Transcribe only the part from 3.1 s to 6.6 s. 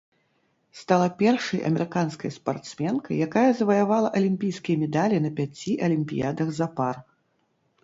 якая заваявала алімпійскія медалі на пяці алімпіядах